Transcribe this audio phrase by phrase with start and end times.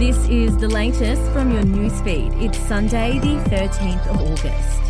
[0.00, 2.32] This is the latest from your newsfeed.
[2.42, 4.89] It's Sunday, the 13th of August.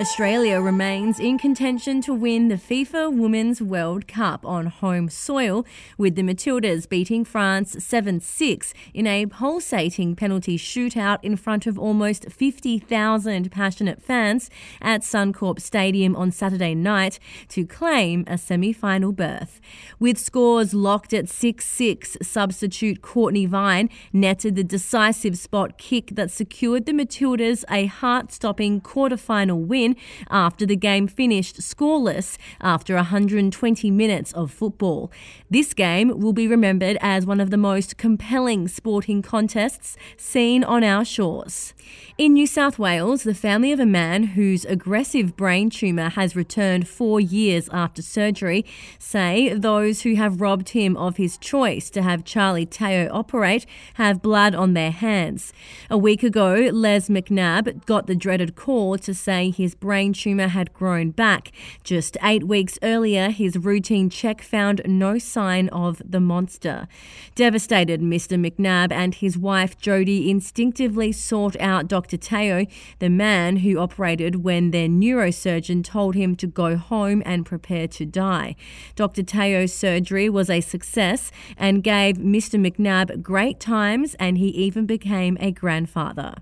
[0.00, 5.66] Australia remains in contention to win the FIFA Women's World Cup on home soil,
[5.98, 11.78] with the Matildas beating France 7 6 in a pulsating penalty shootout in front of
[11.78, 14.48] almost 50,000 passionate fans
[14.80, 19.60] at Suncorp Stadium on Saturday night to claim a semi final berth.
[19.98, 26.30] With scores locked at 6 6, substitute Cortnee Vine netted the decisive spot kick that
[26.30, 29.89] secured the Matildas a heart stopping quarter final win
[30.30, 35.10] after the game finished scoreless after 120 minutes of football.
[35.48, 40.84] This game will be remembered as one of the most compelling sporting contests seen on
[40.84, 41.74] our shores.
[42.18, 46.86] In New South Wales, the family of a man whose aggressive brain tumour has returned
[46.86, 48.64] four years after surgery
[48.98, 54.22] say those who have robbed him of his choice to have Charlie Teo operate have
[54.22, 55.52] blood on their hands.
[55.88, 60.72] A week ago, Les McNabb got the dreaded call to say his brain tumour had
[60.72, 61.50] grown back.
[61.82, 66.86] Just eight weeks earlier, his routine check found no sign of the monster.
[67.34, 68.38] Devastated, Mr.
[68.38, 72.16] McNabb and his wife Jody instinctively sought out Dr.
[72.16, 72.66] Teo,
[72.98, 78.04] the man who operated when their neurosurgeon told him to go home and prepare to
[78.04, 78.54] die.
[78.94, 79.22] Dr.
[79.22, 82.60] Teo's surgery was a success and gave Mr.
[82.60, 86.34] McNabb great times, and he even became a grandfather.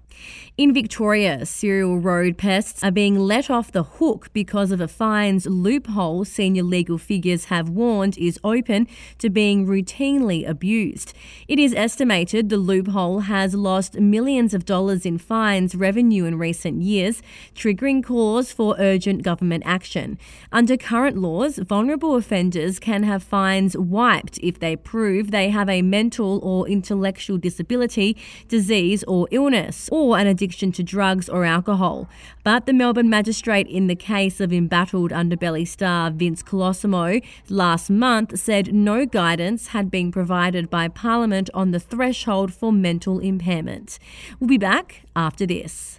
[0.57, 5.45] In Victoria, serial road pests are being let off the hook because of a fines
[5.45, 11.13] loophole senior legal figures have warned is open to being routinely abused.
[11.47, 16.81] It is estimated the loophole has lost millions of dollars in fines revenue in recent
[16.81, 17.21] years,
[17.55, 20.19] triggering calls for urgent government action.
[20.51, 25.83] Under current laws, vulnerable offenders can have fines wiped if they prove they have a
[25.83, 28.17] mental or intellectual disability,
[28.49, 32.09] disease, or illness, or an addiction to drugs or alcohol.
[32.43, 38.39] But the Melbourne magistrate in the case of embattled underbelly star Vince Colosimo last month
[38.39, 43.99] said no guidance had been provided by Parliament on the threshold for mental impairment.
[44.39, 45.99] We'll be back after this.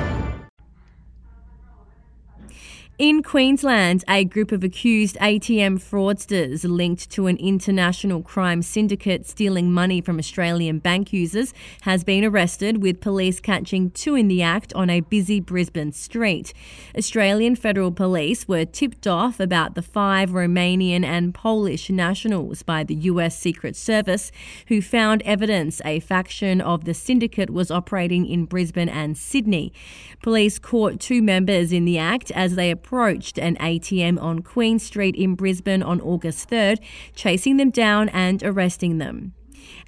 [3.01, 9.71] In Queensland, a group of accused ATM fraudsters linked to an international crime syndicate stealing
[9.71, 11.51] money from Australian bank users
[11.81, 16.53] has been arrested, with police catching two in the act on a busy Brisbane street.
[16.95, 22.93] Australian Federal Police were tipped off about the five Romanian and Polish nationals by the
[22.93, 24.31] US Secret Service,
[24.67, 29.73] who found evidence a faction of the syndicate was operating in Brisbane and Sydney.
[30.21, 35.15] Police caught two members in the act as they approached an ATM on Queen Street
[35.15, 36.77] in Brisbane on August 3rd,
[37.15, 39.31] chasing them down and arresting them.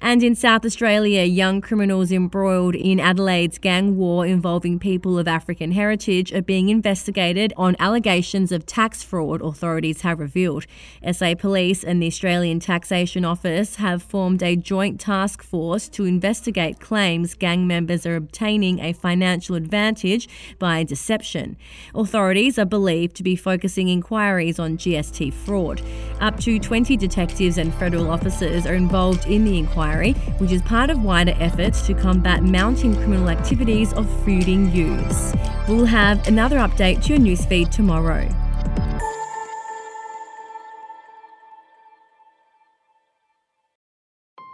[0.00, 5.72] And in South Australia, young criminals embroiled in Adelaide's gang war involving people of African
[5.72, 10.66] heritage are being investigated on allegations of tax fraud, authorities have revealed.
[11.10, 16.80] SA Police and the Australian Taxation Office have formed a joint task force to investigate
[16.80, 21.56] claims gang members are obtaining a financial advantage by deception.
[21.94, 25.82] Authorities are believed to be focusing inquiries on GST fraud.
[26.20, 30.90] Up to 20 detectives and federal officers are involved in the inquiry, which is part
[30.90, 35.34] of wider efforts to combat mounting criminal activities of fooding youths.
[35.68, 38.28] We'll have another update to your newsfeed tomorrow.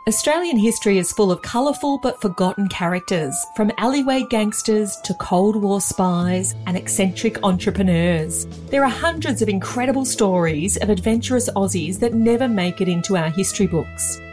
[0.09, 5.81] Australian history is full of colourful but forgotten characters, from alleyway gangsters to Cold War
[5.81, 8.47] spies and eccentric entrepreneurs.
[8.71, 13.31] There are hundreds of incredible stories of adventurous Aussies that never make it into our
[13.31, 14.21] history books.